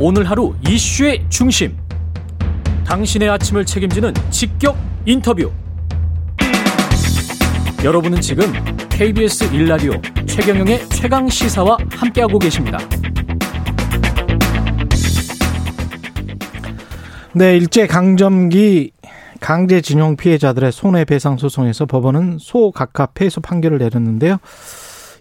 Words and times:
오늘 0.00 0.30
하루 0.30 0.54
이슈의 0.64 1.24
중심. 1.28 1.76
당신의 2.86 3.28
아침을 3.30 3.64
책임지는 3.64 4.14
직격 4.30 4.78
인터뷰. 5.04 5.50
여러분은 7.82 8.20
지금 8.20 8.44
KBS 8.90 9.52
일라디오 9.52 9.92
최경영의 10.24 10.88
최강 10.90 11.28
시사와 11.28 11.78
함께하고 11.90 12.38
계십니다. 12.38 12.78
네, 17.34 17.56
일제 17.56 17.88
강점기 17.88 18.92
강제징용 19.40 20.16
피해자들의 20.16 20.70
손해배상 20.70 21.38
소송에서 21.38 21.86
법원은 21.86 22.38
소각하 22.40 23.06
패소 23.06 23.40
판결을 23.40 23.78
내렸는데요. 23.78 24.38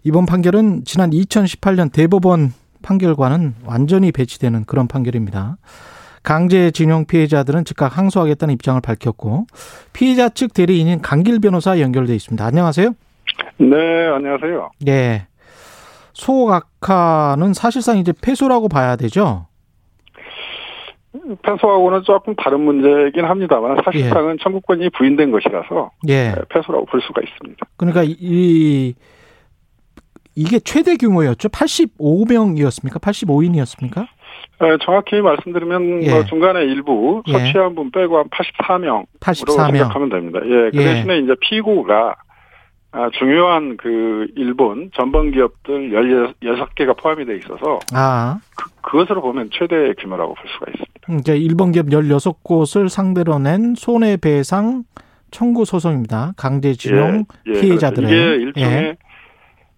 이번 0.04 0.28
판결은 0.28 0.84
지난 0.86 1.09
2018년 1.09 1.91
대법원 1.91 2.54
판결과는 2.88 3.55
완전히 3.65 4.13
배치되는 4.13 4.63
그런 4.63 4.88
판결입니다. 4.88 5.57
강제징용 6.23 7.05
피해자들은 7.05 7.66
즉각 7.66 7.98
항소하겠다는 7.98 8.53
입장을 8.53 8.79
밝혔고 8.81 9.45
피해자 9.93 10.29
측 10.29 10.53
대리인인 10.53 11.02
강길 11.02 11.39
변호사 11.39 11.79
연결돼 11.79 12.15
있습니다. 12.15 12.45
안녕하세요. 12.45 12.93
네, 13.57 14.07
안녕하세요. 14.07 14.71
네. 14.85 15.27
소각하는 16.13 17.53
사실상 17.53 17.98
이제 17.98 18.13
패소라고 18.21 18.70
봐야 18.70 18.95
되죠. 18.95 19.48
패소하고는 21.43 22.04
조금 22.04 22.35
다른 22.35 22.62
문제이긴 22.62 23.26
합니다만 23.26 23.77
사실상은 23.84 24.34
예. 24.34 24.43
청구권이 24.43 24.90
부인된 24.91 25.31
것이라서 25.31 25.91
예. 26.07 26.34
패소라고 26.49 26.85
볼 26.85 27.01
수가 27.01 27.21
있습니다. 27.21 27.65
그러니까 27.76 28.04
이 28.05 28.93
이게 30.38 30.59
최대 30.59 30.96
규모였죠? 30.98 31.50
85명이었습니까? 31.50 33.02
85인이었습니까? 33.02 34.08
네, 34.62 34.77
정확히 34.84 35.20
말씀드리면 35.20 36.04
예. 36.04 36.12
뭐 36.12 36.26
중간에 36.26 36.62
일부 36.62 37.23
예. 37.27 37.32
처치한 37.32 37.74
분 37.74 37.90
빼고 37.90 38.20
한 38.20 38.26
84명으로 38.29 39.05
84명. 39.20 39.71
생각하면 39.71 40.10
됩니다. 40.10 40.40
예, 40.46 40.70
그 40.70 40.71
예. 40.74 40.84
대신에 40.84 41.18
이제 41.20 41.34
피고가 41.41 42.16
아, 42.91 43.10
중요한 43.18 43.77
그 43.77 44.27
일본 44.35 44.91
전범 44.96 45.32
기업들 45.32 45.90
16개가 45.91 46.96
포함이 46.98 47.26
돼 47.26 47.38
있어서 47.38 47.79
아. 47.94 48.40
그, 48.55 48.98
것으로 48.98 49.22
보면 49.22 49.49
최대 49.51 49.94
규모라고 49.99 50.35
볼 50.35 50.46
수가 50.48 50.66
있습니다. 50.72 51.20
이제 51.20 51.35
일본 51.35 51.72
기업 51.72 51.88
16곳을 51.88 52.90
상대로 52.90 53.40
낸 53.40 53.74
손해배상 53.76 54.84
청구 55.32 55.66
소송입니다. 55.66 56.34
강제징용 56.38 57.26
예, 57.48 57.51
예, 57.54 57.60
피해자들의 57.60 58.10
이게 58.10 58.35
일종의 58.44 58.72
예. 58.72 58.98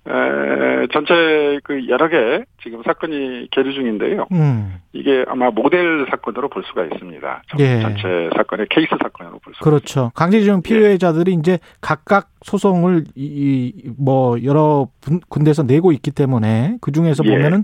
에, 0.08 0.88
전체 0.94 1.60
그 1.64 1.88
여러 1.90 2.08
개 2.08 2.44
지금 2.64 2.82
사건이 2.84 3.50
계류 3.52 3.74
중인데요. 3.74 4.28
음. 4.32 4.76
이게 4.94 5.24
아마 5.28 5.52
모델 5.52 6.08
사건으로 6.10 6.50
볼 6.50 6.64
수가 6.64 6.86
있습니다. 6.86 7.44
예. 7.60 7.82
전체 7.82 8.30
사건의 8.36 8.68
케이스 8.70 8.90
사건으로 9.02 9.40
볼 9.40 9.54
수가 9.54 9.64
그렇죠. 9.64 9.86
있습니다. 9.86 10.12
강제징용 10.16 10.62
피해자들이 10.62 11.32
예. 11.32 11.36
이제 11.36 11.60
각각 11.82 12.30
소송을 12.44 13.04
이, 13.16 13.74
뭐 13.98 14.42
여러 14.44 14.88
군데서 15.28 15.64
내고 15.64 15.92
있기 15.92 16.12
때문에 16.12 16.78
그 16.82 16.92
중에서 16.92 17.24
예. 17.26 17.30
보면은 17.30 17.64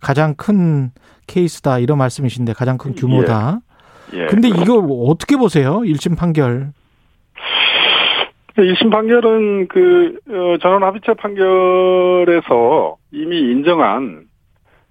가장 0.00 0.34
큰 0.34 0.92
케이스다 1.26 1.78
이런 1.78 1.98
말씀이신데 1.98 2.52
가장 2.54 2.78
큰 2.78 2.94
규모다. 2.94 3.60
예. 4.14 4.22
예. 4.22 4.26
근데 4.26 4.48
이거 4.48 4.76
어떻게 5.08 5.36
보세요? 5.36 5.80
1심 5.80 6.16
판결. 6.16 6.72
1심 8.56 8.90
판결은 8.90 9.68
그, 9.68 10.18
어, 10.28 10.58
전원 10.58 10.82
합의체 10.82 11.14
판결에서 11.14 12.96
이미 13.12 13.38
인정한 13.38 14.26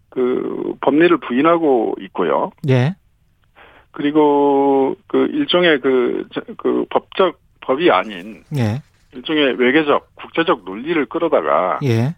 그 0.09 0.73
법리를 0.81 1.15
부인하고 1.17 1.95
있고요. 2.01 2.51
예. 2.69 2.95
그리고 3.91 4.95
그 5.07 5.27
일종의 5.27 5.79
그, 5.81 6.27
그 6.57 6.85
법적, 6.89 7.39
법이 7.61 7.91
아닌. 7.91 8.43
예. 8.57 8.81
일종의 9.13 9.55
외교적, 9.57 10.15
국제적 10.15 10.63
논리를 10.65 11.05
끌어다가. 11.05 11.79
예. 11.83 12.15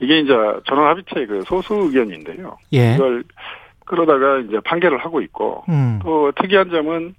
이게 0.00 0.20
이제 0.20 0.32
전원 0.66 0.88
합의체 0.88 1.26
그 1.26 1.42
소수 1.46 1.74
의견인데요. 1.74 2.56
예. 2.72 2.94
이걸 2.94 3.24
끌어다가 3.86 4.38
이제 4.38 4.60
판결을 4.64 4.98
하고 4.98 5.20
있고. 5.20 5.64
음. 5.68 6.00
또 6.02 6.32
특이한 6.32 6.70
점은 6.70 7.14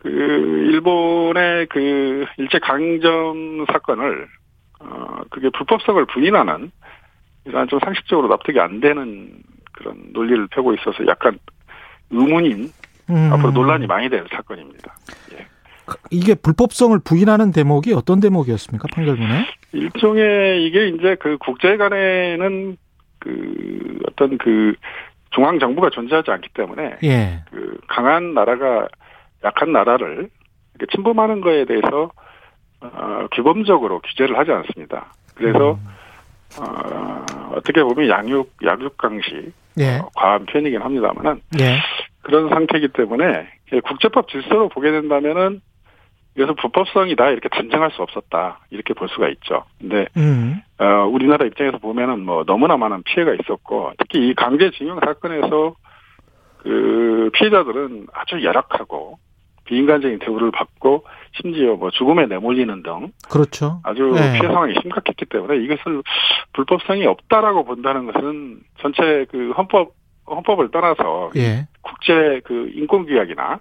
그 0.00 0.08
일본의 0.08 1.66
그 1.66 2.24
일제 2.36 2.58
강점 2.58 3.66
사건을 3.66 4.28
어 4.80 5.20
그게 5.30 5.50
불법성을 5.50 6.04
부인하는 6.06 6.70
이러한 7.44 7.68
좀 7.68 7.80
상식적으로 7.80 8.28
납득이 8.28 8.60
안 8.60 8.80
되는 8.80 9.42
그런 9.72 10.12
논리를 10.12 10.46
펴고 10.48 10.74
있어서 10.74 11.06
약간 11.06 11.38
의문인 12.10 12.70
음. 13.10 13.32
앞으로 13.32 13.50
논란이 13.50 13.86
많이 13.86 14.08
될 14.08 14.24
사건입니다. 14.30 14.94
예. 15.32 15.46
이게 16.10 16.34
불법성을 16.34 16.98
부인하는 17.02 17.50
대목이 17.50 17.94
어떤 17.94 18.20
대목이었습니까 18.20 18.88
판결문에? 18.92 19.46
일종의 19.72 20.64
이게 20.64 20.88
이제 20.88 21.16
그 21.18 21.38
국제 21.38 21.76
간에는 21.76 22.76
그 23.18 23.98
어떤 24.06 24.36
그 24.38 24.74
중앙 25.30 25.58
정부가 25.58 25.90
존재하지 25.90 26.30
않기 26.30 26.50
때문에 26.54 26.98
예. 27.04 27.42
그 27.50 27.78
강한 27.88 28.34
나라가 28.34 28.88
약한 29.44 29.72
나라를 29.72 30.28
침범하는 30.92 31.40
거에 31.40 31.64
대해서 31.64 32.10
어, 32.80 33.26
규범적으로 33.32 34.00
규제를 34.00 34.38
하지 34.38 34.52
않습니다. 34.52 35.12
그래서 35.34 35.72
음. 35.72 35.98
어, 36.60 37.24
어떻게 37.56 37.82
보면 37.82 38.08
양육 38.08 38.52
약육강식 38.64 39.52
예. 39.80 39.98
어, 39.98 40.08
과한 40.14 40.46
표현이긴 40.46 40.80
합니다만은 40.80 41.40
예. 41.60 41.78
그런 42.22 42.48
상태이기 42.48 42.88
때문에 42.88 43.48
국제법 43.84 44.28
질서로 44.28 44.68
보게 44.68 44.90
된다면은 44.90 45.60
그래서 46.34 46.54
불법성이다 46.54 47.30
이렇게 47.30 47.48
단정할 47.48 47.90
수 47.90 48.02
없었다 48.02 48.60
이렇게 48.70 48.94
볼 48.94 49.08
수가 49.08 49.28
있죠. 49.30 49.64
근데 49.80 50.06
음. 50.16 50.60
어, 50.78 51.04
우리나라 51.10 51.44
입장에서 51.46 51.78
보면은 51.78 52.20
뭐 52.20 52.44
너무나 52.44 52.76
많은 52.76 53.02
피해가 53.02 53.34
있었고 53.34 53.92
특히 53.98 54.28
이 54.28 54.34
강제징용 54.34 55.00
사건에서 55.04 55.74
그 56.58 57.30
피해자들은 57.34 58.06
아주 58.12 58.42
열악하고 58.44 59.18
비인간적인 59.68 60.18
대우를 60.20 60.50
받고 60.50 61.04
심지어 61.40 61.76
뭐 61.76 61.90
죽음에 61.90 62.26
내몰리는 62.26 62.82
등 62.82 63.12
그렇죠. 63.28 63.80
아주 63.84 64.12
네. 64.14 64.38
피해 64.38 64.52
상황이 64.52 64.74
심각했기 64.80 65.26
때문에 65.26 65.62
이것을 65.62 66.02
불법성이 66.54 67.06
없다라고 67.06 67.64
본다는 67.64 68.10
것은 68.10 68.60
전체 68.80 69.26
그 69.30 69.52
헌법 69.52 69.92
헌법을 70.26 70.70
떠나서 70.70 71.30
예. 71.36 71.68
국제 71.82 72.40
그 72.44 72.70
인권 72.74 73.06
규약이나 73.06 73.60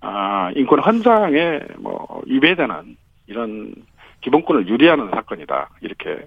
아 0.00 0.50
인권 0.54 0.80
헌장에 0.80 1.60
뭐 1.78 2.22
위배되는 2.26 2.96
이런 3.26 3.74
기본권을 4.20 4.68
유리하는 4.68 5.10
사건이다 5.10 5.70
이렇게 5.80 6.26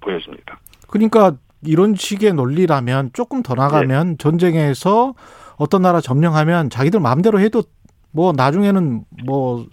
보여집니다. 0.00 0.60
그러니까 0.88 1.32
이런 1.64 1.94
식의 1.94 2.34
논리라면 2.34 3.10
조금 3.12 3.42
더 3.42 3.54
나가면 3.54 4.12
예. 4.12 4.16
전쟁에서 4.18 5.14
어떤 5.56 5.82
나라 5.82 6.00
점령하면 6.00 6.70
자기들 6.70 7.00
마음대로 7.00 7.38
해도 7.40 7.62
뭐 8.12 8.32
나중에는 8.36 9.04
뭐 9.24 9.66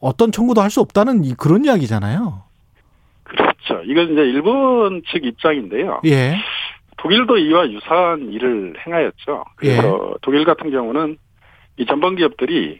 어떤 0.00 0.32
청구도 0.32 0.60
할 0.60 0.70
수 0.70 0.80
없다는 0.80 1.22
그런 1.36 1.64
이야기잖아요. 1.64 2.42
그렇죠. 3.24 3.82
이건 3.84 4.12
이제 4.12 4.22
일본 4.22 5.02
측 5.10 5.24
입장인데요. 5.24 6.00
예. 6.06 6.36
독일도 6.96 7.38
이와 7.38 7.70
유사한 7.70 8.32
일을 8.32 8.74
행하였죠. 8.86 9.44
그래서 9.56 10.10
예. 10.10 10.14
독일 10.22 10.44
같은 10.44 10.70
경우는 10.70 11.16
이 11.76 11.86
전범 11.86 12.16
기업들이 12.16 12.78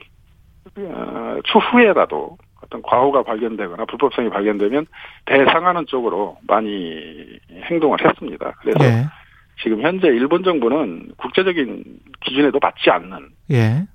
어, 0.77 1.39
추후에라도 1.45 2.37
어떤 2.63 2.83
과오가 2.83 3.23
발견되거나 3.23 3.87
불법성이 3.87 4.29
발견되면 4.29 4.87
대상하는 5.25 5.87
쪽으로 5.87 6.37
많이 6.47 7.39
행동을 7.71 7.99
했습니다. 8.05 8.53
그래서 8.61 8.85
예. 8.85 9.07
지금 9.63 9.83
현재 9.83 10.09
일본 10.09 10.43
정부는 10.43 11.13
국제적인 11.17 11.83
기준에도 12.21 12.59
맞지 12.61 12.91
않는 12.91 13.31
예. 13.53 13.87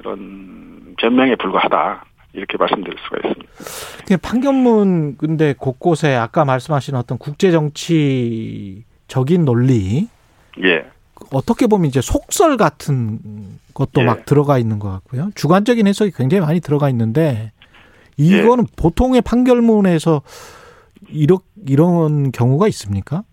그런 0.00 0.94
변명에 0.98 1.36
불과하다. 1.36 2.06
이렇게 2.32 2.56
말씀드릴 2.56 2.96
수가 3.04 3.28
있습니다. 3.28 4.16
판결문 4.22 5.16
근데 5.18 5.52
곳곳에 5.52 6.14
아까 6.14 6.44
말씀하신 6.44 6.94
어떤 6.94 7.18
국제 7.18 7.50
정치적인 7.50 8.84
논리, 9.44 10.08
예, 10.62 10.84
어떻게 11.32 11.66
보면 11.66 11.86
이제 11.86 12.00
속설 12.00 12.56
같은 12.56 13.18
것도 13.74 14.00
예. 14.02 14.04
막 14.04 14.24
들어가 14.24 14.58
있는 14.58 14.78
것 14.78 14.90
같고요. 14.90 15.30
주관적인 15.34 15.86
해석이 15.86 16.12
굉장히 16.12 16.40
많이 16.40 16.60
들어가 16.60 16.88
있는데 16.88 17.52
이거는 18.16 18.64
예. 18.68 18.74
보통의 18.76 19.22
판결문에서 19.22 20.22
이런 21.08 21.38
이런 21.66 22.32
경우가 22.32 22.68
있습니까? 22.68 23.24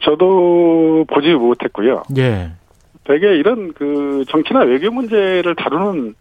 저도 0.00 1.04
보지 1.12 1.32
못했고요. 1.32 2.04
예. 2.16 2.52
되게 3.08 3.36
이런 3.36 3.72
그 3.72 4.22
정치나 4.28 4.60
외교 4.60 4.90
문제를 4.90 5.56
다루는 5.56 6.14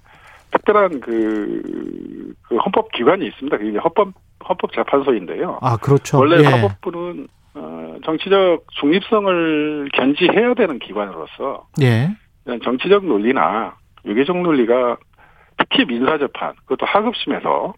특별한 0.52 1.02
그, 1.02 2.34
그 2.44 2.56
헌법 2.56 2.94
기관이 2.94 3.28
있습니다. 3.28 3.58
그게 3.58 3.78
헌법 3.78 4.14
헌법 4.48 4.72
재판소인데요. 4.72 5.60
아 5.62 5.76
그렇죠. 5.76 6.18
원래 6.18 6.38
예. 6.38 6.44
사법부는 6.44 7.28
어, 7.56 7.96
정치적 8.06 8.64
중립성을 8.80 9.90
견지해야 9.94 10.54
되는 10.54 10.80
기관으로서 10.80 11.68
예. 11.82 12.10
정치적 12.64 13.04
논리나 13.06 13.76
유계적 14.06 14.38
논리가 14.38 14.96
특히 15.58 15.84
민사 15.86 16.18
재판 16.18 16.54
그것도 16.64 16.86
하급심에서 16.86 17.74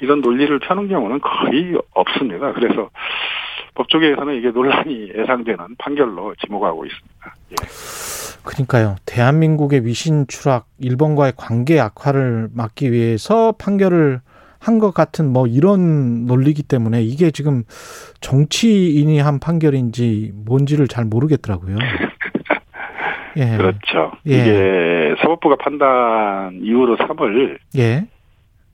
이런 0.00 0.20
논리를 0.20 0.58
펴는 0.58 0.88
경우는 0.88 1.20
거의 1.22 1.74
없습니다. 1.94 2.52
그래서 2.52 2.90
법조계에서는 3.74 4.34
이게 4.34 4.50
논란이 4.50 5.12
예상되는 5.16 5.76
판결로 5.78 6.34
지목하고 6.44 6.84
있습니다. 6.84 7.34
예. 7.52 7.97
그러니까요. 8.44 8.96
대한민국의 9.06 9.84
위신 9.84 10.26
추락, 10.26 10.66
일본과의 10.78 11.34
관계 11.36 11.78
악화를 11.80 12.48
막기 12.54 12.92
위해서 12.92 13.52
판결을 13.52 14.20
한 14.60 14.78
것 14.80 14.92
같은 14.92 15.32
뭐 15.32 15.46
이런 15.46 16.26
논리기 16.26 16.64
때문에 16.64 17.02
이게 17.02 17.30
지금 17.30 17.62
정치인이 18.20 19.18
한 19.20 19.38
판결인지 19.38 20.32
뭔지를 20.34 20.88
잘 20.88 21.04
모르겠더라고요. 21.04 21.76
예. 23.36 23.56
그렇죠. 23.56 24.12
예. 24.26 24.32
이게 24.32 25.14
사법부가 25.20 25.56
판단 25.56 26.58
이후로 26.62 26.96
3월 26.96 27.58
예. 27.76 28.06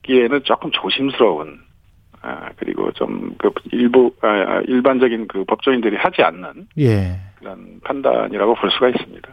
기에는 0.03 0.41
조금 0.43 0.71
조심스러운 0.71 1.59
아, 2.21 2.49
그리고 2.57 2.91
좀 2.93 3.35
그 3.37 3.51
일부 3.71 4.11
아, 4.21 4.27
아, 4.27 4.61
일반적인 4.67 5.27
그 5.27 5.43
법조인들이 5.45 5.97
하지 5.97 6.23
않는 6.23 6.67
예. 6.79 7.19
그런 7.45 7.79
판단이라고 7.83 8.55
볼 8.55 8.71
수가 8.71 8.89
있습니다. 8.89 9.29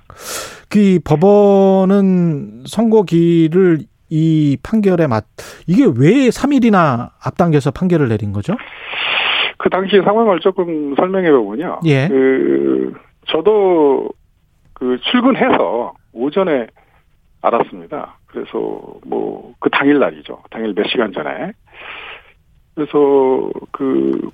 그 0.68 0.98
법원은 1.02 2.64
선고기를 2.66 3.78
이 4.10 4.58
판결에 4.62 5.06
맞 5.06 5.24
이게 5.66 5.84
왜 5.84 6.28
3일이나 6.28 7.12
앞당겨서 7.24 7.70
판결을 7.70 8.10
내린 8.10 8.32
거죠? 8.32 8.54
그 9.56 9.70
당시 9.70 9.96
상황을 10.04 10.40
조금 10.40 10.94
설명해 10.96 11.30
보면요. 11.30 11.80
예. 11.86 12.06
그 12.08 12.92
저도 13.28 14.10
그 14.74 14.98
출근해서 15.10 15.94
오전에 16.12 16.66
알았습니다. 17.40 18.18
그래서 18.26 18.50
뭐 19.06 19.54
그 19.58 19.70
당일 19.70 20.00
날이죠. 20.00 20.42
당일 20.50 20.74
몇 20.74 20.86
시간 20.88 21.12
전에. 21.12 21.52
그래서 22.74 23.48
그 23.70 24.28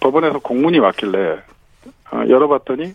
법원에서 0.00 0.38
공문이 0.40 0.78
왔길래 0.78 1.38
어, 2.10 2.22
열어봤더니 2.28 2.92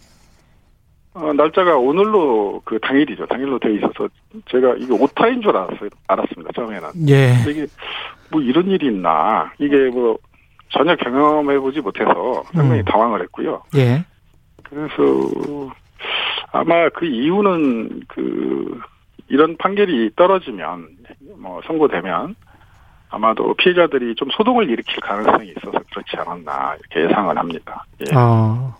어, 1.14 1.34
날짜가 1.34 1.78
오늘로 1.78 2.62
그 2.64 2.80
당일이죠. 2.80 3.26
당일로 3.26 3.58
돼 3.58 3.74
있어서 3.76 4.08
제가 4.52 4.76
이게 4.78 4.94
오타인 4.94 5.42
줄 5.42 5.56
알았어요. 5.56 5.90
알았습니다. 6.08 6.52
처음에는. 6.54 6.90
예. 7.10 7.34
이게 7.50 7.66
뭐 8.30 8.42
이런 8.42 8.70
일이 8.70 8.88
있나. 8.88 9.52
이게 9.58 9.90
뭐 9.90 10.18
전혀 10.70 10.96
경험해보지 10.96 11.82
못해서 11.82 12.44
상당히 12.54 12.82
음. 12.82 12.86
당황을 12.86 13.22
했고요. 13.24 13.64
예. 13.76 14.06
그래서 14.64 15.72
아마 16.52 16.90
그 16.90 17.06
이유는 17.06 18.02
그 18.08 18.80
이런 19.30 19.58
판결이 19.58 20.12
떨어지면 20.16 20.88
뭐 21.38 21.62
선고되면 21.66 22.36
아마도 23.10 23.54
피해자들이 23.56 24.16
좀 24.16 24.30
소동을 24.36 24.70
일으킬 24.70 25.00
가능성이 25.02 25.54
있어서 25.58 25.80
그렇지 25.92 26.18
않았나 26.18 26.76
이렇게 26.80 27.10
예상을 27.10 27.38
합니다. 27.38 27.86
예. 28.02 28.14
아 28.16 28.76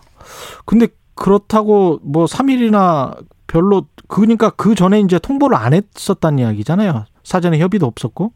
근데 0.66 0.88
그렇다고 1.14 1.98
뭐 2.02 2.26
3일이나 2.26 3.16
별로 3.46 3.86
그러니까 4.08 4.50
그 4.50 4.74
전에 4.74 5.00
이제 5.00 5.18
통보를 5.18 5.56
안 5.56 5.72
했었다는 5.72 6.38
이야기잖아요. 6.38 7.06
사전에 7.22 7.58
협의도 7.58 7.86
없었고. 7.86 8.32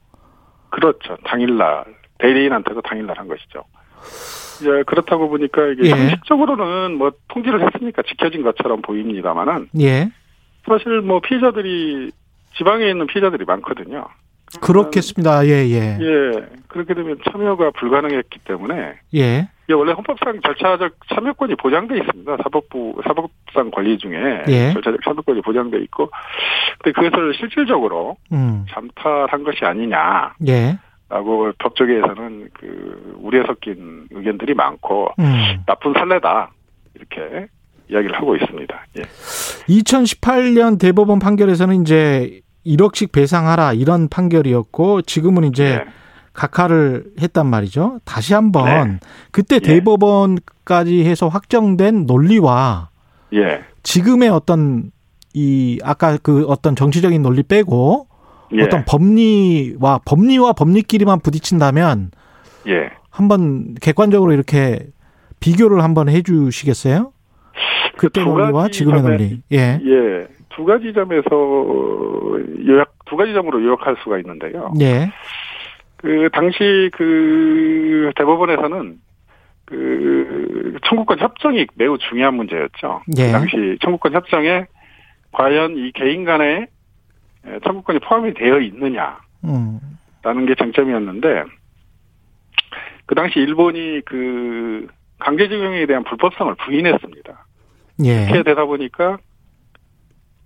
그렇죠. 0.70 1.16
당일날 1.24 1.84
대리인한테도 2.18 2.80
당일날 2.82 3.18
한 3.18 3.28
것이죠. 3.28 3.64
예, 4.64 4.82
그렇다고 4.84 5.28
보니까 5.28 5.66
이게 5.68 5.88
예. 5.88 5.90
상식적으로는 5.90 6.96
뭐 6.96 7.12
통지를 7.28 7.66
했으니까 7.66 8.02
지켜진 8.02 8.42
것처럼 8.42 8.80
보입니다만은 8.82 9.68
예. 9.80 10.10
사실 10.66 11.00
뭐 11.00 11.20
피해자들이 11.20 12.10
지방에 12.56 12.88
있는 12.88 13.06
피해자들이 13.06 13.44
많거든요. 13.44 14.06
그렇겠습니다. 14.60 15.46
예, 15.46 15.66
예. 15.68 15.98
예. 16.00 16.46
그렇게 16.68 16.94
되면 16.94 17.18
참여가 17.30 17.70
불가능했기 17.72 18.40
때문에 18.44 18.94
예. 19.14 19.48
예, 19.68 19.74
원래 19.74 19.92
헌법상 19.92 20.40
절차적 20.40 20.92
참여권이 21.14 21.54
보장돼 21.56 21.96
있습니다. 21.98 22.36
사법부 22.42 23.00
사법상 23.04 23.70
권리 23.70 23.96
중에 23.98 24.44
예. 24.48 24.72
절차적 24.72 25.00
참여권이 25.04 25.42
보장돼 25.42 25.78
있고, 25.84 26.10
근데 26.82 26.92
그것을 27.00 27.34
실질적으로 27.34 28.16
음. 28.32 28.66
잠탈한 28.70 29.44
것이 29.44 29.64
아니냐. 29.64 30.34
예. 30.48 30.78
라고 31.08 31.52
법조계에서는 31.58 32.48
그 32.54 33.16
우려에 33.20 33.44
섞인 33.46 34.08
의견들이 34.10 34.54
많고 34.54 35.08
음. 35.18 35.62
나쁜 35.66 35.92
선례다 35.92 36.50
이렇게 36.94 37.48
이야기를 37.90 38.16
하고 38.16 38.34
있습니다. 38.34 38.86
예. 38.96 39.02
2018년 39.02 40.80
대법원 40.80 41.18
판결에서는 41.18 41.82
이제 41.82 42.40
1억씩 42.66 43.12
배상하라 43.12 43.72
이런 43.74 44.08
판결이었고 44.08 45.02
지금은 45.02 45.44
이제 45.44 45.82
네. 45.84 45.84
각하를 46.32 47.04
했단 47.20 47.46
말이죠. 47.46 48.00
다시 48.04 48.34
한번 48.34 48.92
네. 48.92 48.98
그때 49.30 49.56
예. 49.56 49.60
대법원까지 49.60 51.04
해서 51.04 51.28
확정된 51.28 52.06
논리와 52.06 52.88
예. 53.34 53.64
지금의 53.82 54.28
어떤 54.28 54.90
이 55.34 55.78
아까 55.82 56.18
그 56.22 56.44
어떤 56.46 56.76
정치적인 56.76 57.22
논리 57.22 57.42
빼고 57.42 58.06
예. 58.54 58.62
어떤 58.62 58.84
법리와 58.84 60.00
법리와 60.04 60.52
법리끼리만 60.52 61.20
부딪힌다면 61.20 62.10
예. 62.68 62.90
한번 63.10 63.74
객관적으로 63.80 64.32
이렇게 64.32 64.86
비교를 65.40 65.82
한번 65.82 66.08
해주시겠어요? 66.08 67.12
그때 67.96 68.24
논리와 68.24 68.68
지금의 68.68 69.02
논리. 69.02 69.42
예. 69.52 69.80
예. 69.84 70.26
두 70.54 70.64
가지 70.64 70.92
점에서 70.92 71.30
요약 72.66 72.92
두 73.06 73.16
가지 73.16 73.32
점으로 73.32 73.62
요약할 73.62 73.96
수가 74.02 74.18
있는데요. 74.18 74.72
예. 74.80 75.10
그 75.96 76.28
당시 76.32 76.90
그 76.92 78.10
대법원에서는 78.16 78.98
그 79.64 80.76
청구권 80.84 81.18
협정이 81.18 81.66
매우 81.74 81.96
중요한 81.98 82.34
문제였죠. 82.34 83.02
그 83.04 83.22
예. 83.22 83.26
그 83.26 83.32
당시 83.32 83.78
청구권 83.80 84.12
협정에 84.12 84.66
과연 85.32 85.76
이 85.76 85.92
개인 85.92 86.24
간의 86.24 86.66
청구권이 87.64 88.00
포함이 88.00 88.34
되어 88.34 88.60
있느냐 88.60 89.18
라는 89.42 90.42
음. 90.42 90.46
게 90.46 90.54
쟁점이었는데 90.54 91.44
그 93.06 93.14
당시 93.14 93.38
일본이 93.38 94.02
그 94.04 94.86
강제징용에 95.18 95.86
대한 95.86 96.04
불법성을 96.04 96.54
부인했습니다. 96.56 97.46
예. 98.04 98.24
이렇게 98.24 98.42
되다 98.42 98.64
보니까 98.64 99.18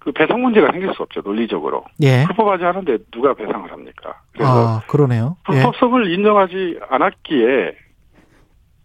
그 0.06 0.12
배상 0.12 0.40
문제가 0.40 0.70
생길 0.70 0.94
수 0.94 1.02
없죠 1.02 1.20
논리적으로. 1.20 1.84
예. 2.00 2.22
불법하지 2.26 2.64
않은데 2.64 2.96
누가 3.10 3.34
배상을 3.34 3.72
합니까? 3.72 4.20
그래서 4.32 4.52
아, 4.52 4.82
그러네요. 4.86 5.36
예. 5.50 5.54
불법성을 5.54 6.12
인정하지 6.12 6.78
않았기에 6.88 7.74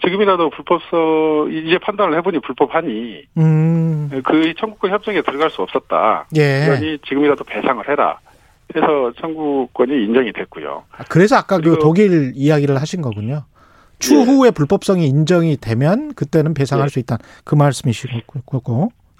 지금이라도 0.04 0.50
불법성 0.50 1.52
이제 1.52 1.78
판단을 1.78 2.18
해보니 2.18 2.40
불법하니 2.40 3.22
음. 3.38 4.10
그 4.26 4.54
청구권 4.58 4.90
협정에 4.90 5.22
들어갈 5.22 5.52
수 5.52 5.62
없었다. 5.62 6.26
예. 6.38 6.66
그러니 6.66 6.98
지금이라도 7.08 7.44
배상을 7.44 7.88
해라. 7.88 8.20
해서 8.76 9.12
청구권이 9.22 10.06
인정이 10.06 10.34
됐고요. 10.34 10.86
아, 10.92 11.04
그래서 11.08 11.36
아까 11.36 11.60
그 11.60 11.78
독일 11.80 12.32
이야기를 12.34 12.82
하신 12.82 13.04
거군요. 13.04 13.44
추후에 14.00 14.48
예. 14.48 14.52
불법성이 14.52 15.06
인정이 15.06 15.58
되면 15.58 16.16
그때는 16.16 16.56
배상할 16.56 16.86
예. 16.86 16.90
수 16.90 16.98
있다. 16.98 17.20
그 17.44 17.54
말씀이시고. 17.54 18.22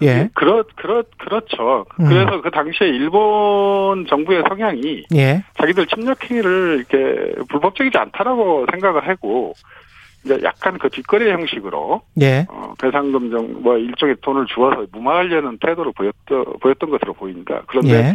예. 0.02 0.28
그렇, 0.34 0.64
그렇, 0.76 1.04
그렇죠. 1.18 1.86
음. 2.00 2.08
그래서 2.08 2.40
그 2.40 2.50
당시에 2.50 2.88
일본 2.88 4.06
정부의 4.06 4.44
성향이 4.48 5.04
예. 5.14 5.44
자기들 5.58 5.86
침략 5.86 6.28
행위를 6.30 6.84
이렇게 6.90 7.42
불법적이지 7.48 7.96
않다라고 7.96 8.66
생각을 8.70 9.08
하고 9.08 9.54
이제 10.24 10.38
약간 10.44 10.78
그 10.78 10.88
뒷거래 10.88 11.32
형식으로 11.32 12.02
예. 12.20 12.46
어, 12.48 12.74
배상금 12.80 13.30
정뭐 13.30 13.78
일종의 13.78 14.16
돈을 14.22 14.46
주어서 14.46 14.86
무마하려는 14.92 15.58
태도를 15.58 15.92
보였던 15.96 16.44
보였던 16.60 16.90
것으로 16.90 17.12
보입니다. 17.14 17.62
그런데 17.66 17.92
예. 17.92 18.14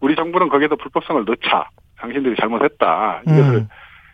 우리 0.00 0.14
정부는 0.14 0.48
거기에도 0.48 0.76
불법성을 0.76 1.24
넣자. 1.24 1.68
당신들이 1.98 2.34
잘못했다. 2.36 3.22
이것을 3.26 3.54
음. 3.54 3.68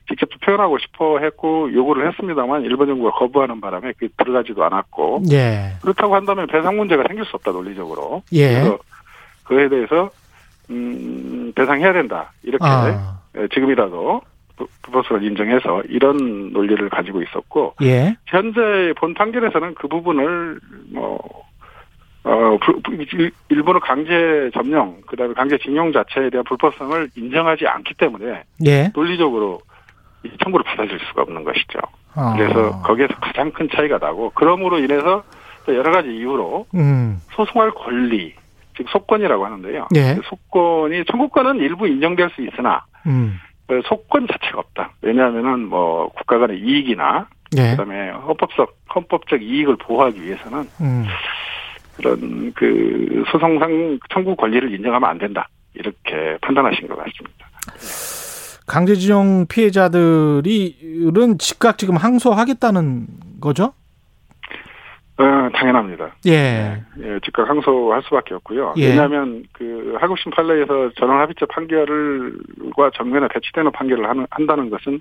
직접 0.09 0.29
표현하고 0.41 0.79
싶어 0.79 1.19
했고 1.19 1.73
요구를 1.73 2.09
했습니다만 2.09 2.63
일본 2.63 2.89
정부가 2.89 3.11
거부하는 3.19 3.61
바람에 3.61 3.93
그 3.99 4.09
들어가지도 4.17 4.65
않았고 4.65 5.23
예. 5.33 5.73
그렇다고 5.83 6.15
한다면 6.15 6.47
배상 6.47 6.77
문제가 6.77 7.05
생길 7.07 7.25
수 7.25 7.37
없다 7.37 7.53
논리적으로 7.53 8.23
예. 8.33 8.55
그래서 8.55 8.79
그에 9.45 9.69
대해서 9.69 10.11
음 10.71 11.53
배상해야 11.55 11.93
된다 11.93 12.33
이렇게 12.43 12.65
아. 12.65 13.21
예, 13.37 13.49
지금이라도 13.49 14.21
불법성을 14.83 15.23
인정해서 15.23 15.83
이런 15.89 16.53
논리를 16.53 16.89
가지고 16.89 17.23
있었고 17.23 17.75
예. 17.83 18.17
현재 18.27 18.93
본 18.97 19.15
판결에서는 19.15 19.75
그 19.75 19.89
부분을 19.89 20.59
뭐 20.93 21.19
어, 22.25 22.59
일본의 23.51 23.81
강제 23.83 24.51
점령, 24.53 24.97
그 25.07 25.17
다음에 25.17 25.33
강제 25.33 25.57
징용 25.59 25.93
자체에 25.93 26.29
대한 26.29 26.43
불법성을 26.45 27.11
인정하지 27.17 27.69
않기 27.69 27.95
때문에 27.95 28.43
예. 28.67 28.91
논리적으로 28.93 29.61
청구를 30.43 30.65
받아줄 30.65 30.99
수가 31.09 31.23
없는 31.23 31.45
것이죠. 31.45 31.79
아. 32.15 32.35
그래서 32.37 32.81
거기에서 32.83 33.15
가장 33.21 33.51
큰 33.53 33.69
차이가 33.75 33.99
나고 33.99 34.33
그러므로 34.35 34.79
인해서 34.79 35.25
여러 35.69 35.91
가지 35.91 36.09
이유로 36.09 36.67
음. 36.75 37.21
소송할 37.33 37.73
권리 37.73 38.35
즉 38.77 38.87
소권이라고 38.91 39.45
하는데요. 39.45 39.89
예. 39.97 40.15
그 40.15 40.23
소권이 40.25 41.05
청구권은 41.07 41.57
일부 41.57 41.89
인정될 41.89 42.31
수 42.31 42.43
있으나 42.43 42.85
음. 43.07 43.39
그 43.67 43.83
소권 43.87 44.27
자체가 44.27 44.59
없다. 44.59 44.93
왜냐하면은 45.03 45.69
뭐 45.69 46.09
국가 46.11 46.39
간의 46.39 46.61
이익이나 46.61 47.27
예. 47.57 47.71
그다음에 47.71 48.11
헌법적 48.11 48.77
헌법적 48.95 49.43
이익을 49.43 49.77
보호하기 49.77 50.23
위해서는 50.23 50.69
음. 50.81 51.07
그런 51.97 52.53
그 52.55 53.25
소송상 53.31 53.99
청구 54.11 54.37
권리를 54.37 54.73
인정하면 54.75 55.09
안 55.09 55.19
된다. 55.19 55.49
이렇게 55.75 56.39
판단하신 56.41 56.89
것 56.89 56.97
같습니다. 56.97 57.47
강제징용 58.67 59.47
피해자들이은 59.49 61.39
즉각 61.39 61.79
지금 61.79 61.97
항소하겠다는 61.97 63.07
거죠? 63.41 63.73
어, 65.19 65.49
당연합니다. 65.55 66.15
예. 66.27 66.83
예, 67.01 67.21
즉각 67.25 67.49
항소할 67.49 68.03
수밖에 68.03 68.35
없고요. 68.35 68.75
예. 68.77 68.89
왜냐하면 68.89 69.45
그 69.53 69.97
하급심 69.99 70.31
판례에서 70.33 70.91
전원 70.99 71.21
합의체 71.21 71.47
판결과 71.47 72.91
정면에 72.95 73.29
배치되는 73.29 73.73
판결을 73.73 74.07
하는, 74.09 74.27
한다는 74.31 74.69
것은 74.69 75.01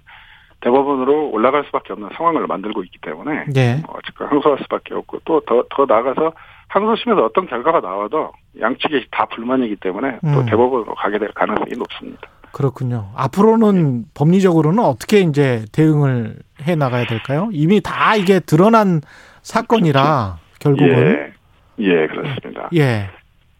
대법원으로 0.61 1.31
올라갈 1.31 1.65
수밖에 1.65 1.91
없는 1.93 2.09
상황을 2.15 2.47
만들고 2.47 2.83
있기 2.85 2.99
때문에 3.01 3.45
예. 3.57 3.81
어, 3.87 3.97
즉각 4.05 4.31
항소할 4.31 4.59
수밖에 4.63 4.93
없고 4.93 5.19
또 5.25 5.41
더더 5.41 5.85
나아가서 5.85 6.31
항소심에서 6.69 7.25
어떤 7.25 7.45
결과가 7.47 7.81
나와도 7.81 8.31
양측이 8.59 9.07
다 9.11 9.25
불만이기 9.25 9.75
때문에 9.77 10.19
또 10.21 10.39
음. 10.39 10.45
대법원으로 10.45 10.95
가게 10.95 11.19
될 11.19 11.29
가능성이 11.33 11.71
높습니다. 11.77 12.29
그렇군요. 12.55 13.11
앞으로는 13.15 13.99
예. 13.99 14.09
법리적으로는 14.13 14.81
어떻게 14.81 15.19
이제 15.19 15.65
대응을 15.73 16.37
해 16.65 16.75
나가야 16.75 17.05
될까요? 17.05 17.49
이미 17.51 17.81
다 17.81 18.15
이게 18.15 18.39
드러난 18.39 19.01
사건이라 19.41 20.37
결국은 20.59 21.33
예, 21.79 21.83
예 21.83 22.07
그렇습니다. 22.07 22.69
예. 22.73 23.09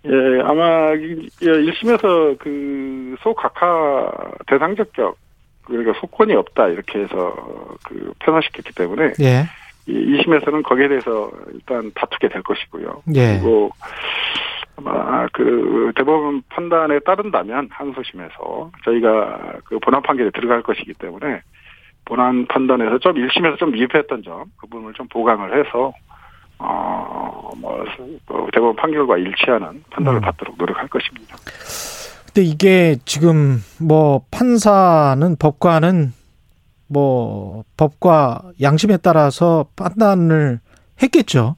예, 0.06 0.42
아마 0.46 0.94
1심에서 0.94 2.40
그 2.40 3.18
소각하 3.20 4.10
대상 4.48 4.78
적격 4.78 5.18
그러니까 5.66 6.00
소권이 6.00 6.34
없다 6.34 6.70
이렇게 6.70 7.00
해서 7.00 7.36
그 7.84 8.14
편화시켰기 8.20 8.72
때문에 8.76 9.12
예. 9.20 9.44
이 9.88 9.92
2심에서는 9.92 10.64
거기에 10.64 10.88
대해서 10.88 11.30
일단 11.54 11.92
다투게 11.96 12.30
될 12.30 12.42
것이고요. 12.44 13.04
예. 13.14 13.34
그리고 13.34 13.72
아마 14.78 15.28
그 15.34 15.92
대법원 15.96 16.44
판단에 16.50 17.00
따른다면 17.00 17.70
항소심에서 17.72 18.72
저희가 18.84 19.60
그 19.66 19.80
본안 19.80 20.02
판결에 20.02 20.32
들어갈 20.32 20.62
것이기 20.62 20.94
때문에 20.94 21.42
본안 22.06 22.46
판단에서 22.48 23.00
좀 23.00 23.16
1심에서 23.16 23.58
좀 23.58 23.72
미흡했던 23.72 24.24
점, 24.24 24.46
그 24.58 24.68
부분을 24.68 24.94
좀 24.94 25.08
보강을 25.08 25.58
해서, 25.58 25.92
어, 26.60 27.52
뭐, 27.58 27.84
뭐 28.28 28.48
대법원 28.54 28.76
판결과 28.76 29.18
일치하는 29.18 29.84
판단을 29.90 30.20
음. 30.20 30.22
받도록 30.22 30.56
노력할 30.58 30.88
것입니다. 30.88 31.36
근데 32.28 32.44
이게 32.44 32.96
지금 33.06 33.58
뭐 33.82 34.22
판사는 34.30 35.36
법관은 35.38 36.12
뭐 36.88 37.64
법과 37.78 38.52
양심에 38.62 38.98
따라서 38.98 39.66
판단을 39.76 40.60
했겠죠. 41.02 41.56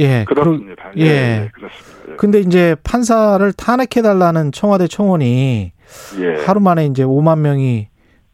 예. 0.00 0.24
그렇습니다. 0.26 0.90
예. 0.96 1.02
예. 1.02 1.50
그렇습니다. 1.52 2.12
예. 2.12 2.16
근데 2.16 2.40
이제 2.40 2.74
판사를 2.82 3.52
탄핵해달라는 3.52 4.52
청와대 4.52 4.86
청원이 4.86 5.72
예. 6.20 6.44
하루 6.44 6.60
만에 6.60 6.86
이제 6.86 7.04
5만 7.04 7.40
명이 7.40 7.88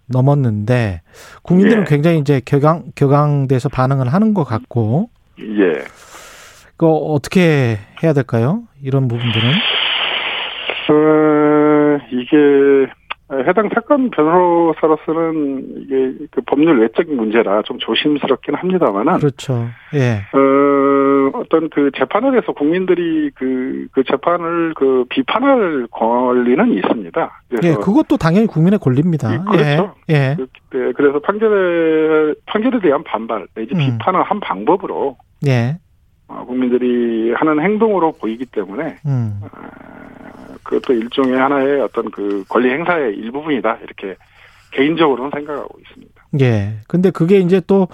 넘었는데 0.08 1.02
국민들은 1.42 1.82
예. 1.82 1.84
굉장히 1.86 2.18
이제 2.18 2.40
격앙 2.44 2.84
격앙돼서 2.94 3.68
반응을 3.68 4.08
하는 4.08 4.34
것 4.34 4.44
같고 4.44 5.10
예. 5.40 5.84
그 6.76 6.86
어떻게 6.86 7.78
해야 8.02 8.12
될까요? 8.12 8.62
이런 8.82 9.08
부분들은 9.08 9.50
어, 10.88 11.98
이게 12.12 12.36
해당 13.48 13.68
사건 13.74 14.10
변호사로서는 14.10 15.82
이게 15.82 16.26
그 16.30 16.40
법률 16.46 16.80
외적인 16.80 17.16
문제라 17.16 17.62
좀 17.62 17.78
조심스럽긴 17.78 18.54
합니다만은 18.54 19.18
그렇죠. 19.18 19.68
예. 19.94 20.22
어, 20.32 20.38
어떤 21.56 21.70
그 21.70 21.90
재판을 21.96 22.36
해서 22.36 22.52
국민들이 22.52 23.30
그, 23.34 23.86
그 23.92 24.04
재판을 24.04 24.74
그 24.74 25.04
비판할 25.08 25.86
권리는 25.90 26.74
있습니다. 26.74 27.42
예, 27.62 27.74
그것도 27.74 28.16
당연히 28.18 28.46
국민의 28.46 28.78
권리입니다. 28.78 29.32
예, 29.32 29.38
그렇죠. 29.38 29.94
예. 30.10 30.14
예. 30.14 30.36
네, 30.36 30.92
그래서 30.92 31.18
판결에 31.20 32.34
판결에 32.46 32.80
대한 32.80 33.02
반발 33.04 33.46
내지 33.54 33.74
음. 33.74 33.78
비판을 33.78 34.22
한 34.22 34.40
방법으로 34.40 35.16
예. 35.46 35.78
어, 36.28 36.44
국민들이 36.44 37.32
하는 37.34 37.60
행동으로 37.60 38.12
보이기 38.12 38.46
때문에 38.46 38.96
음. 39.06 39.40
어, 39.42 39.48
그것도 40.62 40.92
일종의 40.92 41.38
하나의 41.38 41.80
어떤 41.80 42.10
그 42.10 42.44
권리 42.48 42.70
행사의 42.70 43.14
일부분이다 43.16 43.78
이렇게 43.82 44.16
개인적으로는 44.72 45.30
생각하고 45.32 45.78
있습니다. 45.80 46.26
예. 46.40 46.78
근데 46.88 47.10
그게 47.10 47.38
이제 47.38 47.62
또 47.66 47.88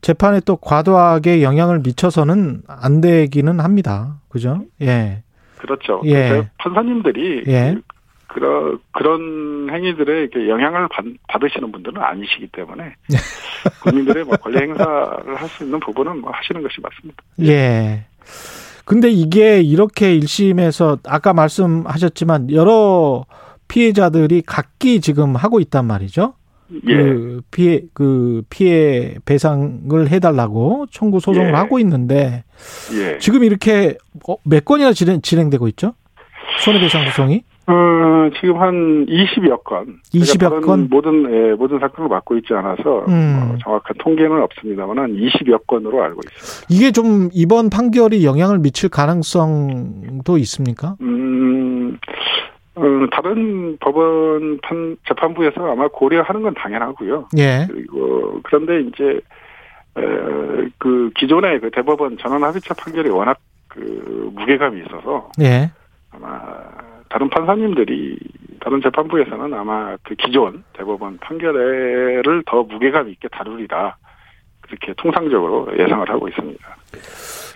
재판에 0.00 0.40
또 0.40 0.56
과도하게 0.56 1.42
영향을 1.42 1.80
미쳐서는 1.80 2.62
안 2.68 3.00
되기는 3.00 3.60
합니다. 3.60 4.20
그죠? 4.28 4.62
예. 4.80 5.22
그렇죠. 5.58 6.02
예. 6.06 6.48
판사님들이 6.58 7.44
예. 7.48 7.76
그, 8.28 8.38
런 8.40 8.78
그런 8.92 9.68
행위들에 9.72 10.20
이렇게 10.20 10.48
영향을 10.48 10.86
받, 10.88 11.04
받으시는 11.28 11.72
분들은 11.72 12.00
아니시기 12.00 12.48
때문에 12.52 12.94
국민들의 13.82 14.24
뭐 14.24 14.36
권리 14.36 14.58
행사를 14.58 15.34
할 15.36 15.48
수 15.48 15.64
있는 15.64 15.80
부분은 15.80 16.20
뭐 16.20 16.30
하시는 16.30 16.62
것이 16.62 16.80
맞습니다. 16.80 17.22
예. 17.40 18.04
근데 18.84 19.10
이게 19.10 19.60
이렇게 19.60 20.18
1심에서 20.18 21.00
아까 21.06 21.32
말씀하셨지만 21.34 22.52
여러 22.52 23.24
피해자들이 23.66 24.42
각기 24.46 25.00
지금 25.00 25.34
하고 25.36 25.60
있단 25.60 25.84
말이죠. 25.86 26.34
예. 26.86 26.96
그 26.96 27.40
피해 27.50 27.82
그 27.94 28.42
피해 28.50 29.16
배상을 29.24 30.10
해달라고 30.10 30.86
청구 30.90 31.20
소송을 31.20 31.50
예. 31.50 31.54
하고 31.54 31.78
있는데 31.78 32.44
예. 32.94 33.18
지금 33.18 33.44
이렇게 33.44 33.96
어, 34.28 34.36
몇 34.44 34.64
건이나 34.64 34.92
진행, 34.92 35.20
진행 35.22 35.50
되고 35.50 35.68
있죠? 35.68 35.94
손해배상 36.60 37.06
소송이? 37.06 37.44
어, 37.68 38.30
지금 38.40 38.58
한 38.58 39.04
20여 39.06 39.62
건. 39.62 39.98
20여 40.14 40.64
건? 40.64 40.88
모든, 40.90 41.30
예, 41.30 41.52
모든 41.52 41.78
사건을 41.78 42.08
맡고 42.08 42.38
있지 42.38 42.54
않아서, 42.54 43.04
음. 43.08 43.40
어, 43.42 43.58
정확한 43.62 43.96
통계는 43.98 44.42
없습니다만, 44.42 44.98
한 44.98 45.12
20여 45.12 45.66
건으로 45.66 46.02
알고 46.02 46.20
있습니다. 46.24 46.66
이게 46.70 46.92
좀 46.92 47.28
이번 47.34 47.68
판결이 47.68 48.24
영향을 48.24 48.58
미칠 48.58 48.88
가능성도 48.88 50.38
있습니까? 50.38 50.96
음, 51.02 51.98
어, 52.78 53.06
다른 53.10 53.76
법원 53.78 54.58
판, 54.62 54.96
재판부에서 55.06 55.72
아마 55.72 55.88
고려하는 55.88 56.42
건 56.42 56.54
당연하고요. 56.54 57.28
예. 57.36 57.66
그리고, 57.68 58.40
그런데 58.44 58.80
이제, 58.80 59.20
에, 59.96 60.68
그 60.78 61.10
기존의 61.16 61.60
그 61.60 61.70
대법원 61.70 62.18
전원 62.18 62.44
합의체 62.44 62.74
판결이 62.78 63.10
워낙 63.10 63.38
그 63.66 64.30
무게감이 64.34 64.80
있어서. 64.82 65.30
예. 65.40 65.70
아마 66.12 66.40
다른 67.08 67.28
판사님들이 67.28 68.18
다른 68.60 68.80
재판부에서는 68.82 69.54
아마 69.54 69.96
그 70.02 70.14
기존 70.14 70.62
대법원 70.74 71.18
판결을 71.18 72.42
더 72.46 72.62
무게감 72.62 73.08
있게 73.10 73.28
다루리라 73.28 73.96
그렇게 74.60 74.92
통상적으로 74.96 75.68
예상을 75.78 76.08
하고 76.08 76.28
있습니다. 76.28 76.76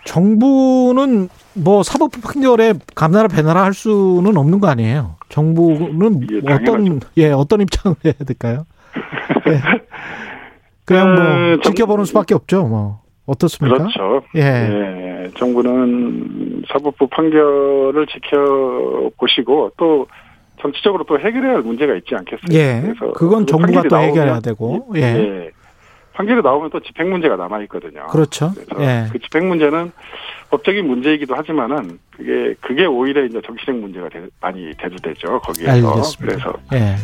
정부는 0.04 1.28
뭐 1.54 1.82
사법부 1.82 2.20
판결에 2.20 2.74
감나라 2.94 3.28
배나라 3.28 3.62
할 3.64 3.74
수는 3.74 4.36
없는 4.36 4.60
거 4.60 4.68
아니에요? 4.68 5.16
정부는 5.28 6.26
예, 6.30 6.52
어떤 6.52 7.00
예 7.16 7.30
어떤 7.30 7.60
입장을 7.60 7.96
해야 8.04 8.14
될까요? 8.14 8.64
예. 9.48 9.60
그냥 10.84 11.14
뭐 11.14 11.24
어, 11.24 11.60
지켜보는 11.62 12.04
수밖에 12.06 12.34
없죠. 12.34 12.64
뭐 12.64 13.00
어떻습니까? 13.26 13.78
그렇죠. 13.78 14.22
예. 14.36 14.40
예. 14.40 15.30
정부는 15.38 16.64
사법부 16.68 17.06
판결을 17.08 18.06
지켜보시고 18.06 19.72
또 19.76 20.06
정치적으로 20.60 21.04
또 21.04 21.18
해결해야 21.18 21.54
할 21.54 21.62
문제가 21.62 21.94
있지 21.94 22.14
않겠어요? 22.14 22.48
예. 22.52 22.80
그래서 22.82 23.12
그건 23.12 23.46
정부가 23.46 23.82
또 23.88 23.96
해결해야 23.96 24.40
되고. 24.40 24.92
예. 24.96 25.00
예. 25.00 25.50
판결이 26.14 26.42
나오면 26.42 26.70
또 26.70 26.80
집행 26.80 27.10
문제가 27.10 27.36
남아 27.36 27.62
있거든요. 27.62 28.06
그렇죠. 28.08 28.52
예. 28.78 29.06
그 29.12 29.18
집행 29.18 29.48
문제는 29.48 29.92
법적인 30.50 30.86
문제이기도 30.86 31.34
하지만은 31.34 31.98
그게 32.16 32.54
그게 32.60 32.84
오히려 32.84 33.24
이제 33.24 33.40
정치적 33.44 33.74
문제가 33.76 34.08
되, 34.08 34.26
많이 34.40 34.72
대두되죠. 34.76 35.40
거기에서 35.40 35.72
알겠습니다. 35.72 36.18
그래서 36.18 36.52
예. 36.74 36.96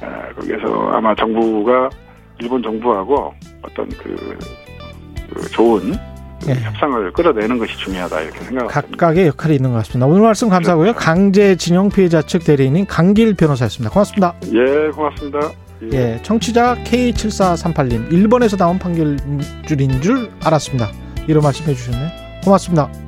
아, 0.00 0.32
거기에서 0.34 0.90
아마 0.90 1.14
정부가 1.14 1.90
일본 2.40 2.62
정부하고 2.62 3.34
어떤 3.62 3.88
그, 3.90 4.38
그 5.32 5.50
좋은 5.50 5.94
예. 6.48 6.54
협상을 6.54 7.12
끌어내는 7.12 7.58
것이 7.58 7.76
중요하다 7.78 8.20
이렇게 8.20 8.38
생각합니다. 8.40 8.80
각각의 8.80 9.26
역할이 9.28 9.54
있는 9.54 9.70
것 9.70 9.78
같습니다. 9.78 10.06
오늘 10.06 10.22
말씀 10.22 10.48
감사하고요. 10.48 10.92
그렇죠. 10.92 10.98
강제징용 10.98 11.88
피해자 11.90 12.22
측 12.22 12.44
대리인인 12.44 12.86
강길 12.86 13.34
변호사였습니다. 13.34 13.92
고맙습니다. 13.92 14.34
예, 14.52 14.90
고맙습니다. 14.90 15.65
예. 15.82 15.88
예, 15.92 16.22
청취자 16.22 16.76
K7438님, 16.84 18.12
일본에서 18.12 18.56
나온 18.56 18.78
판결줄인 18.78 20.00
줄 20.00 20.30
알았습니다. 20.42 20.90
이런 21.28 21.42
말씀 21.42 21.66
해 21.66 21.74
주셨네요. 21.74 22.10
고맙습니다. 22.44 23.05